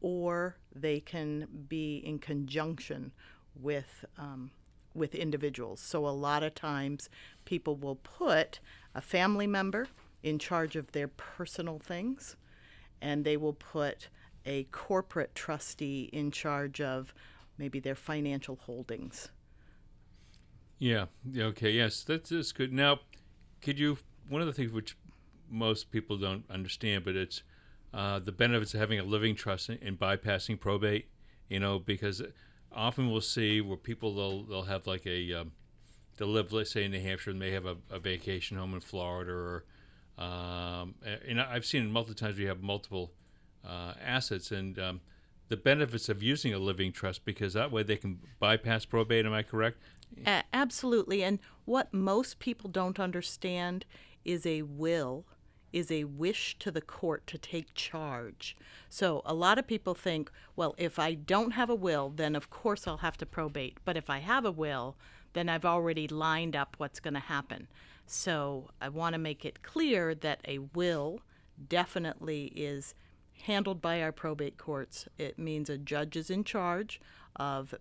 [0.00, 3.12] or they can be in conjunction
[3.54, 4.50] with um,
[4.94, 5.80] with individuals.
[5.80, 7.08] So a lot of times,
[7.44, 8.60] people will put
[8.94, 9.88] a family member
[10.22, 12.36] in charge of their personal things,
[13.00, 14.08] and they will put
[14.44, 17.14] a corporate trustee in charge of
[17.62, 19.28] maybe their financial holdings.
[20.80, 21.06] Yeah.
[21.38, 21.70] Okay.
[21.70, 22.72] Yes, that's, that's good.
[22.72, 22.98] Now,
[23.62, 23.98] could you?
[24.28, 24.96] One of the things which
[25.48, 27.44] most people don't understand, but it's
[27.94, 31.06] uh, the benefits of having a living trust and, bypassing probate.
[31.48, 32.20] You know, because
[32.72, 35.52] often we'll see where people they'll they'll have like a um,
[36.16, 38.80] they'll live, let's say in New Hampshire, and they have a, a vacation home in
[38.80, 39.64] Florida, or
[40.18, 40.96] um,
[41.28, 42.38] and I've seen multiple times.
[42.38, 43.12] We have multiple
[43.64, 45.00] uh, assets, and um,
[45.52, 49.26] the benefits of using a living trust because that way they can bypass probate.
[49.26, 49.82] Am I correct?
[50.54, 51.22] Absolutely.
[51.22, 53.84] And what most people don't understand
[54.24, 55.26] is a will
[55.70, 58.56] is a wish to the court to take charge.
[58.88, 62.48] So a lot of people think, well, if I don't have a will, then of
[62.48, 63.76] course I'll have to probate.
[63.84, 64.96] But if I have a will,
[65.34, 67.68] then I've already lined up what's going to happen.
[68.06, 71.20] So I want to make it clear that a will
[71.68, 72.94] definitely is
[73.42, 75.08] handled by our probate courts.
[75.18, 77.00] It means a judge is in charge
[77.36, 77.74] of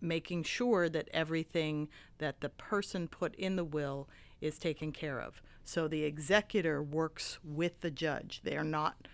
[0.00, 4.08] making sure that everything that the person put in the will
[4.40, 5.42] is taken care of.
[5.64, 8.40] So the executor works with the judge.
[8.44, 9.08] They are not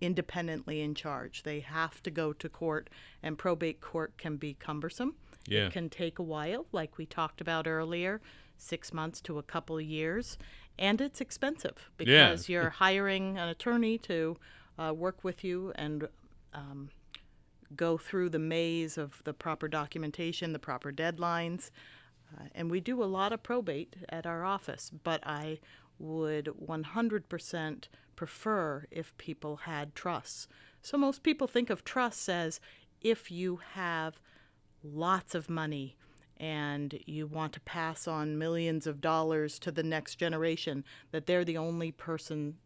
[0.00, 1.42] independently in charge.
[1.42, 2.88] They have to go to court,
[3.22, 5.14] and probate court can be cumbersome.
[5.46, 5.66] Yeah.
[5.66, 8.20] It can take a while, like we talked about earlier,
[8.56, 10.38] six months to a couple of years,
[10.78, 12.30] and it's expensive Yeah.
[12.30, 14.38] because you're hiring an attorney to
[14.80, 16.08] uh, work with you and
[16.54, 16.88] um,
[17.76, 21.70] go through the maze of the proper documentation, the proper deadlines.
[22.36, 25.58] Uh, and we do a lot of probate at our office, but I
[25.98, 27.84] would 100%
[28.16, 30.48] prefer if people had trusts.
[30.82, 32.60] So most people think of trusts as
[33.00, 34.20] if you have
[34.82, 35.96] lots of money
[36.38, 41.44] and you want to pass on millions of dollars to the next generation, that they're
[41.44, 42.56] the only person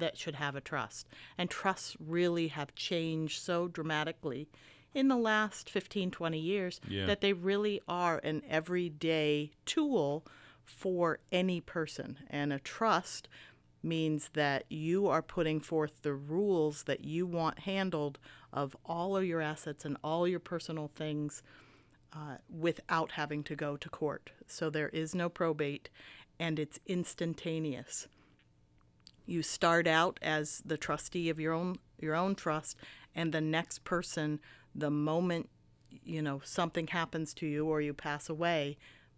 [0.00, 1.08] that should have a trust.
[1.38, 4.48] And trusts really have changed so dramatically
[4.94, 7.06] in the last 15, 20 years Yeah.
[7.06, 10.24] that they really are an everyday tool
[10.64, 12.18] for any person.
[12.30, 13.28] And a trust
[13.82, 18.18] means that you are putting forth the rules that you want handled
[18.52, 21.42] of all of your assets and all your personal things
[22.12, 24.30] uh, without having to go to court.
[24.46, 25.90] So there is no probate
[26.38, 28.08] and it's instantaneous
[29.26, 32.76] you start out as the trustee of your own your own trust
[33.14, 34.40] and the next person
[34.74, 35.48] the moment
[36.04, 38.76] you know something happens to you or you pass away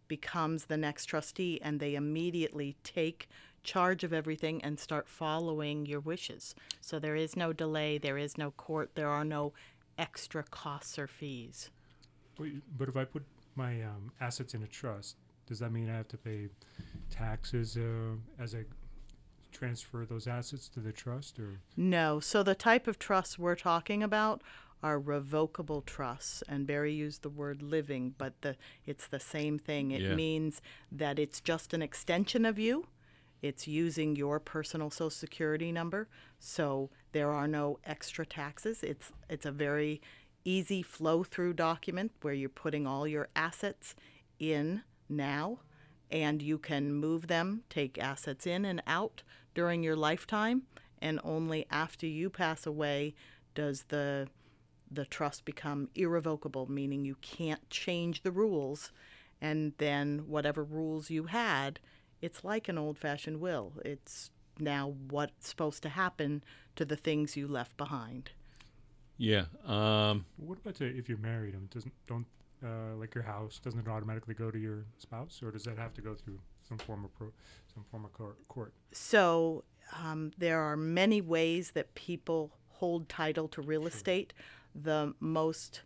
[0.08, 3.28] becomes the next trustee and they immediately take
[3.62, 6.54] charge of everything and start following your wishes.
[6.80, 9.52] So there is no delay there is no court there are no
[9.98, 11.70] extra costs or fees.
[12.38, 13.24] But if I put
[13.56, 15.16] my um, assets in a trust,
[15.46, 16.48] does that mean I have to pay
[17.10, 18.64] taxes uh, as I
[19.52, 22.20] transfer those assets to the trust, or No.
[22.20, 24.42] So the type of trusts we're talking about
[24.82, 28.56] are revocable trusts, and Barry used the word living, but the
[28.86, 29.90] it's the same thing.
[29.90, 30.14] It Yeah.
[30.14, 32.86] means that it's just an extension of you.
[33.42, 36.08] It's using your personal social security number,
[36.38, 38.82] so there are no extra taxes.
[38.82, 40.00] It's it's a very
[40.44, 43.94] easy flow through document where you're putting all your assets
[44.38, 45.60] in now
[46.10, 49.22] and you can move them, take assets in and out
[49.58, 50.62] during your lifetime,
[51.02, 53.12] and only after you pass away
[53.56, 54.28] does the
[54.88, 58.92] the trust become irrevocable, meaning you can't change the rules,
[59.40, 61.80] and then whatever rules you had,
[62.22, 63.72] it's like an old-fashioned will.
[63.84, 66.44] It's now what's supposed to happen
[66.76, 68.30] to the things you left behind.
[69.16, 69.46] Yeah.
[69.66, 71.56] Um, what about if you're married?
[71.56, 72.26] Um, doesn't don't
[72.64, 75.94] uh, like your house doesn't it automatically go to your spouse, or does that have
[75.94, 76.38] to go through
[76.68, 77.32] some form of pro,
[77.72, 78.36] some form of court?
[78.48, 78.72] court?
[78.92, 79.64] So
[79.96, 84.32] um, there are many ways that people hold title to real estate.
[84.74, 85.82] The most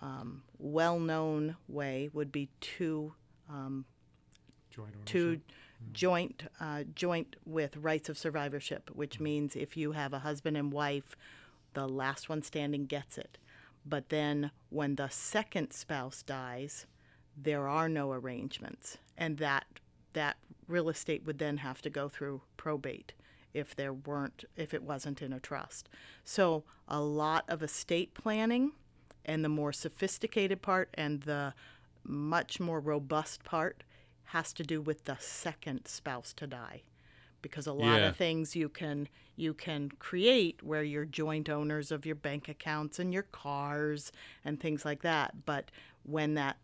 [0.00, 2.48] um, well-known way would be
[2.78, 3.12] to
[3.50, 3.84] um,
[4.70, 5.06] Joint ownership.
[5.06, 5.40] to
[5.92, 10.72] joint uh, joint with rights of survivorship, which means if you have a husband and
[10.72, 11.14] wife,
[11.74, 13.38] the last one standing gets it.
[13.84, 16.86] But then when the second spouse dies,
[17.36, 19.66] there are no arrangements, and that
[20.14, 23.14] that real estate would then have to go through probate
[23.52, 25.88] if there weren't if it wasn't in a trust.
[26.24, 28.72] So a lot of estate planning
[29.26, 31.54] And the more sophisticated part and the
[32.04, 33.82] much more robust part
[34.24, 36.82] has to do with the second spouse to die.
[37.42, 38.08] Because a lot Yeah.
[38.08, 42.98] of things you can you can create where you're joint owners of your bank accounts
[43.00, 44.12] and your cars
[44.44, 45.44] and things like that.
[45.44, 45.70] But
[46.04, 46.56] when that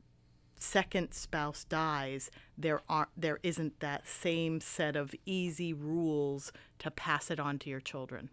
[0.63, 7.31] second spouse dies, there aren't, there isn't that same set of easy rules to pass
[7.31, 8.31] it on to your children.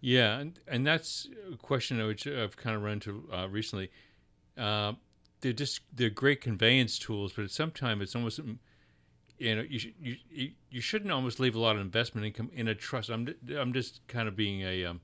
[0.00, 3.90] Yeah, and, and that's a question which I've kind of run into uh, recently.
[4.56, 4.94] Uh,
[5.40, 8.56] they're just they're great conveyance tools, but sometimes it's almost mm,
[9.38, 9.92] you know you,
[10.30, 13.10] you you shouldn't almost leave a lot of investment income in a trust.
[13.10, 15.00] I'm I'm just kind of being a um,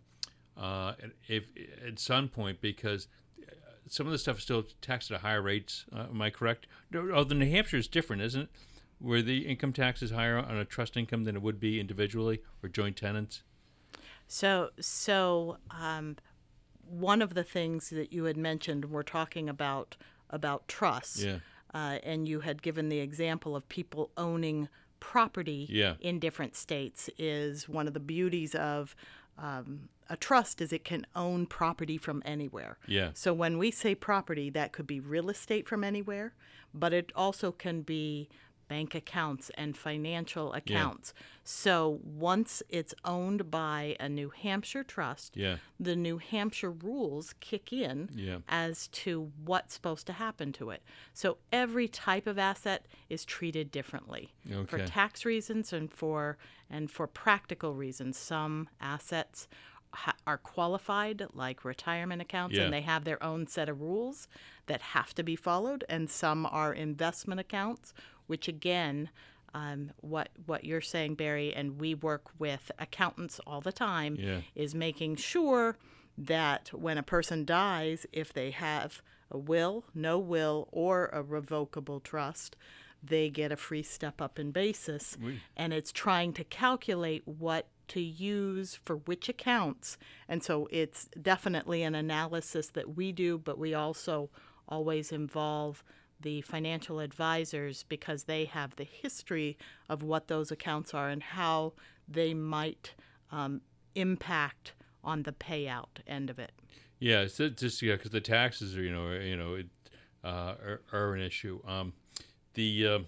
[0.56, 0.92] uh,
[1.28, 1.44] if
[1.86, 3.08] at some point because
[3.88, 5.84] some of the stuff is still taxed at higher rates.
[5.94, 6.66] Uh, am I correct?
[6.94, 8.48] Oh, the New Hampshire is different, isn't it?
[8.98, 12.40] Where the income tax is higher on a trust income than it would be individually
[12.62, 13.42] or joint tenants.
[14.26, 16.16] So, so um,
[16.88, 19.96] one of the things that you had mentioned, we're talking about
[20.30, 21.38] about trusts, Yeah.
[21.72, 24.68] uh, and you had given the example of people owning
[24.98, 25.94] property Yeah.
[26.00, 27.08] in different states.
[27.18, 28.96] Is one of the beauties of
[29.38, 32.78] um, a trust is it can own property from anywhere.
[32.86, 33.10] Yeah.
[33.14, 36.34] So when we say property, that could be real estate from anywhere,
[36.72, 38.28] but it also can be
[38.68, 41.14] bank accounts and financial accounts.
[41.44, 45.58] So once it's owned by a New Hampshire trust, Yeah.
[45.78, 48.38] the New Hampshire rules kick in Yeah.
[48.48, 50.82] as to what's supposed to happen to it.
[51.12, 54.34] So every type of asset is treated differently
[54.66, 56.36] for tax reasons and for
[56.68, 58.16] and for practical reasons.
[58.18, 59.46] Some assets
[59.92, 62.64] ha- are qualified like retirement accounts Yeah.
[62.64, 64.26] and they have their own set of rules
[64.66, 67.94] that have to be followed and some are investment accounts
[68.26, 69.08] which again
[69.54, 74.40] um, what what you're saying Barry and we work with accountants all the time Yeah.
[74.54, 75.76] is making sure
[76.18, 82.00] that when a person dies if they have a will no will or a revocable
[82.00, 82.56] trust
[83.02, 85.40] they get a free step up in basis Oui.
[85.56, 89.96] and it's trying to calculate what to use for which accounts.
[90.28, 94.28] And so it's definitely an analysis that we do, but we also
[94.68, 95.84] always involve
[96.20, 99.56] the financial advisors because they have the history
[99.88, 101.72] of what those accounts are and how
[102.08, 102.94] they might
[103.30, 103.60] um,
[103.94, 104.72] impact
[105.04, 106.52] on the payout end of it.
[106.98, 109.66] Yeah, it's just yeah, because the taxes are you know you know it,
[110.24, 111.60] uh, are, are an issue.
[111.66, 111.92] Um,
[112.54, 112.98] the uh,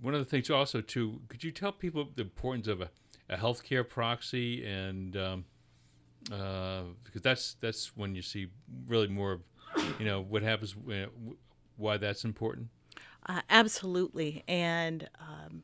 [0.00, 2.90] one of the things also too, could you tell people the importance of a,
[3.28, 5.44] a healthcare proxy and um,
[6.32, 8.48] uh, because that's that's when you see
[8.86, 9.40] really more of
[9.98, 10.74] you know what happens
[11.76, 12.68] why that's important.
[13.26, 14.44] Uh, absolutely.
[14.46, 15.62] And um,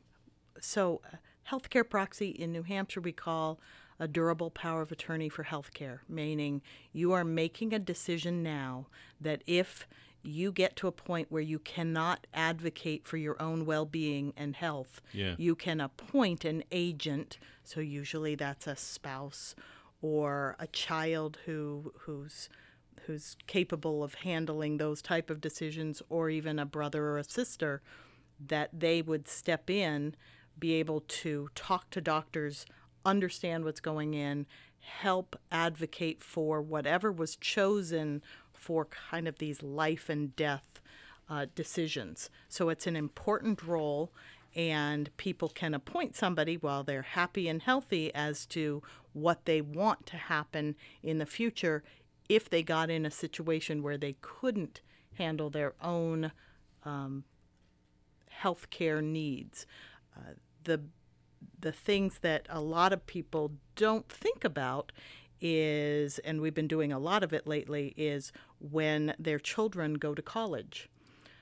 [0.59, 1.15] so, uh,
[1.49, 3.59] healthcare proxy in New Hampshire, we call
[3.99, 6.61] a durable power of attorney for healthcare, meaning
[6.91, 8.87] you are making a decision now
[9.21, 9.87] that if
[10.23, 14.55] you get to a point where you cannot advocate for your own well being and
[14.55, 15.35] health, Yeah.
[15.37, 17.37] you can appoint an agent.
[17.63, 19.55] So, usually that's a spouse
[20.01, 22.49] or a child who who's
[23.05, 27.81] who's capable of handling those type of decisions or even a brother or a sister
[28.45, 30.15] that they would step in
[30.59, 32.65] be able to talk to doctors
[33.05, 34.45] understand what's going in
[34.79, 38.21] help advocate for whatever was chosen
[38.53, 40.81] for kind of these life and death
[41.29, 42.29] uh, decisions.
[42.49, 44.11] So it's an important role
[44.55, 48.83] and people can appoint somebody while they're happy and healthy as to
[49.13, 51.83] what they want to happen in the future
[52.29, 54.81] if they got in a situation where they couldn't
[55.15, 56.31] handle their own
[56.83, 57.23] um,
[58.29, 59.65] health care needs.
[60.15, 60.81] Uh, the
[61.59, 64.91] the things that a lot of people don't think about
[65.41, 70.13] is, and we've been doing a lot of it lately, is when their children go
[70.15, 70.89] to college.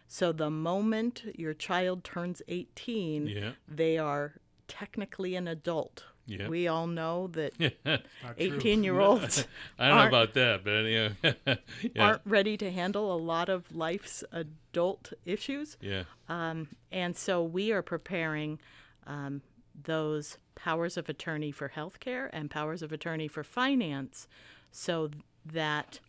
[0.07, 3.51] So the moment your child turns 18, Yeah.
[3.67, 4.33] they are
[4.67, 6.05] technically an adult.
[6.27, 6.47] Yeah.
[6.47, 7.53] We all know that
[8.37, 9.45] 18 year olds
[9.79, 11.15] I don't know aren't- about that, but anyway,
[11.95, 15.77] yeah, aren't ready to handle a lot of life's adult issues.
[15.81, 18.59] yeah, Um, and so we are preparing
[19.07, 19.41] um,
[19.83, 24.27] those powers of attorney for healthcare and powers of attorney for finance
[24.71, 25.09] so
[25.45, 25.99] that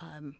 [0.00, 0.36] um,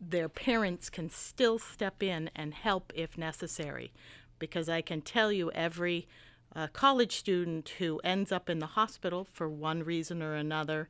[0.00, 3.92] their parents can still step in and help if necessary.
[4.38, 6.06] Because I can tell you, every
[6.54, 10.88] uh, college student who ends up in the hospital for one reason or another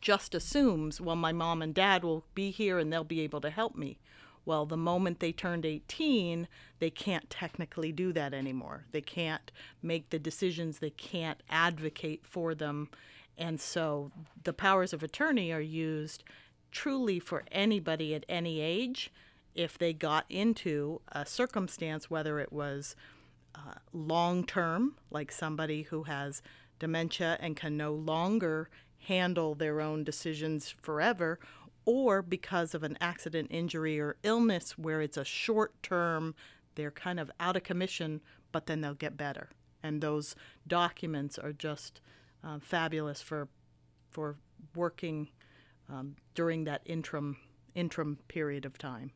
[0.00, 3.50] just assumes, well, my mom and dad will be here and they'll be able to
[3.50, 3.98] help me.
[4.44, 8.84] Well, the moment they turned 18, they can't technically do that anymore.
[8.92, 9.50] They can't
[9.82, 12.88] make the decisions, they can't advocate for them.
[13.36, 14.10] And so
[14.44, 16.24] the powers of attorney are used
[16.70, 19.10] truly for anybody at any age
[19.54, 22.94] if they got into a circumstance, whether it was
[23.54, 26.42] uh, long term, like somebody who has
[26.78, 31.38] dementia and can no longer handle their own decisions forever,
[31.84, 36.34] or because of an accident, injury, or illness where it's a short term,
[36.74, 38.20] they're kind of out of commission,
[38.52, 39.48] but then they'll get better.
[39.82, 40.36] And those
[40.66, 42.00] documents are just
[42.44, 43.48] uh, fabulous for
[44.10, 44.36] for
[44.74, 45.28] working
[45.88, 47.36] um, during that interim
[47.74, 49.12] interim period of time.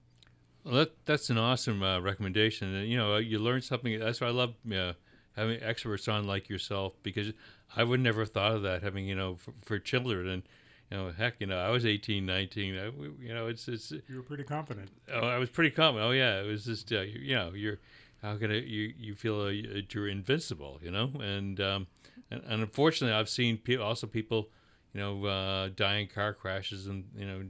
[0.65, 2.75] Well, that, that's an awesome uh, recommendation.
[2.75, 3.99] And, you know, you learn something.
[3.99, 4.93] That's why I love uh,
[5.37, 7.33] having experts on like yourself because
[7.77, 10.29] I would never have thought of that having, you know, for, for children.
[10.29, 10.43] And,
[10.91, 12.79] you know, heck, you know, I was 18, 19.
[12.79, 12.85] I,
[13.21, 13.91] you know, it's, it's.
[13.91, 14.91] You were pretty confident.
[15.13, 16.09] Oh, I was pretty confident.
[16.09, 16.41] Oh, yeah.
[16.41, 17.81] It was just, uh, you, you know, you're,
[18.23, 21.11] how can it, you, you feel uh, you're invincible, you know?
[21.21, 21.87] And, um,
[22.31, 24.49] and, and unfortunately, I've seen pe- also people,
[24.95, 27.43] you know, uh, die in car crashes and, you know,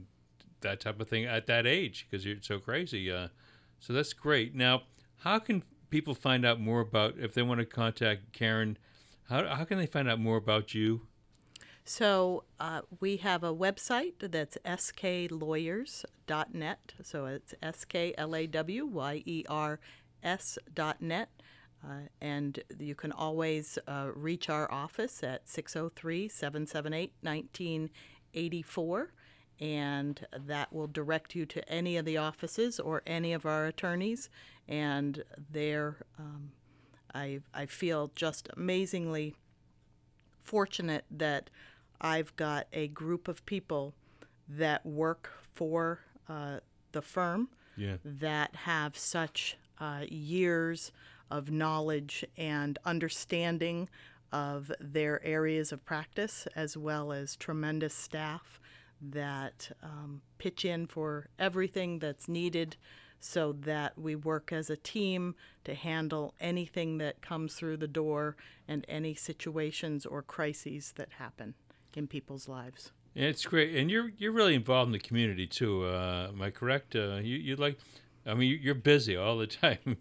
[0.63, 3.11] that type of thing at that age because you're so crazy.
[3.11, 3.27] Uh,
[3.79, 4.55] so that's great.
[4.55, 4.83] Now,
[5.17, 8.75] how can people find out more about if they want to contact Karyn?
[9.29, 11.01] How how can they find out more about you?
[11.85, 16.93] So uh, we have a website that's sklawyers.net.
[17.01, 19.79] So it's s k l a w y e r
[20.23, 21.29] s dot net.
[21.85, 29.13] Uh, and you can always uh, reach our office at 603 778 1984
[29.59, 34.29] and that will direct you to any of the offices or any of our attorneys.
[34.67, 36.51] And there, um,
[37.13, 39.35] I, I feel just amazingly
[40.43, 41.49] fortunate that
[42.01, 43.93] I've got a group of people
[44.49, 46.59] that work for uh,
[46.91, 47.97] the firm Yeah.
[48.03, 50.91] that have such uh, years
[51.31, 53.89] of knowledge and understanding
[54.31, 58.59] of their areas of practice, as well as tremendous staff
[59.11, 62.77] that um, pitch in for everything that's needed
[63.19, 65.33] so that we work as a team
[65.63, 68.35] to handle anything that comes through the door
[68.67, 71.53] and any situations or crises that happen
[71.95, 72.91] in people's lives.
[73.15, 75.85] It's great, and you're you're really involved in the community too.
[75.85, 76.95] Uh, am I correct?
[76.95, 77.77] Uh, you you like,
[78.25, 79.97] I mean, you're busy all the time.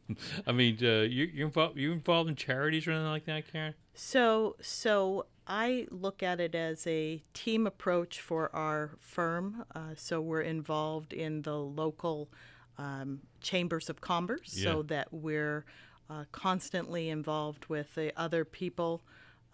[0.46, 3.74] I mean, uh, you you're involved you involved in charities or anything like that, Karyn?
[3.94, 9.64] So so I look at it as a team approach for our firm.
[9.74, 12.30] Uh, so we're involved in the local
[12.78, 14.72] um, chambers of commerce, Yeah.
[14.72, 15.64] so that we're
[16.08, 19.02] uh, constantly involved with the other people,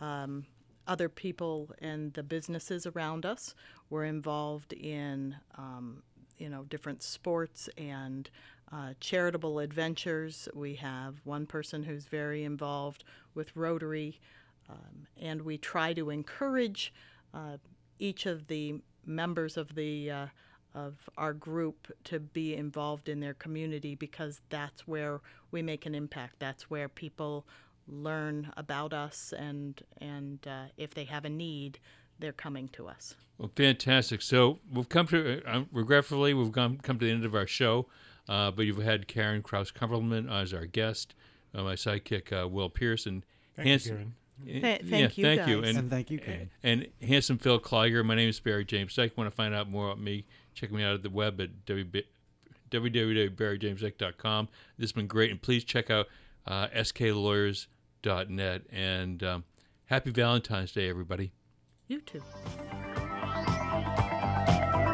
[0.00, 0.46] um,
[0.86, 3.54] other people and the businesses around us.
[3.90, 6.02] We're involved in um,
[6.38, 8.28] you know different sports and
[8.72, 10.48] uh, charitable adventures.
[10.54, 13.02] We have one person who's very involved
[13.34, 14.20] with Rotary,
[14.68, 16.92] um, and we try to encourage
[17.34, 17.56] uh,
[17.98, 20.26] each of the members of the uh,
[20.74, 25.94] of our group to be involved in their community because that's where we make an
[25.94, 26.36] impact.
[26.38, 27.46] That's where people
[27.86, 31.78] learn about us, and and uh, if they have a need,
[32.18, 33.14] they're coming to us.
[33.38, 34.20] Well, fantastic.
[34.20, 37.86] So we've come to, uh, regretfully, we've come, come to the end of our show,
[38.28, 41.14] uh, but you've had Karyn Krause Cumberland as our guest,
[41.54, 43.24] uh, my sidekick, uh, Will Pearson.
[43.54, 44.10] Thank you, Karyn.
[44.44, 45.62] Th- yeah, thank you, thank you.
[45.62, 45.76] guys.
[45.76, 46.48] And thank you, Karyn.
[46.62, 48.04] And handsome Phil Kleiger.
[48.04, 49.16] My name is Barry James Dyke.
[49.16, 50.24] Want to find out more about me?
[50.54, 54.48] Check me out at the web at www.barryjamesdyke.com.
[54.76, 56.06] This has been great, and please check out
[56.46, 58.62] uh, sklawyers.net.
[58.72, 59.44] And um,
[59.86, 61.32] happy Valentine's Day, everybody.
[61.88, 62.22] You too.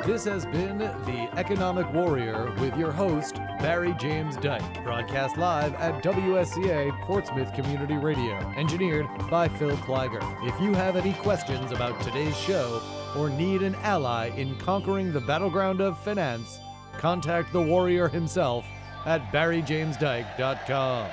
[0.07, 4.84] This has been The Economic Warrior with your host, Barry James Dyke.
[4.84, 8.34] Broadcast live at WSCA Portsmouth Community Radio.
[8.55, 10.20] Engineered by Phil Kleiger.
[10.46, 12.82] If you have any questions about today's show
[13.16, 16.61] or need an ally in conquering the battleground of finance,
[16.98, 18.66] contact the warrior himself
[19.07, 21.11] at barryjamesdyke.com.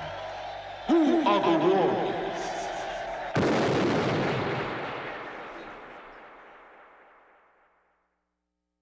[0.88, 2.21] Who are the warriors?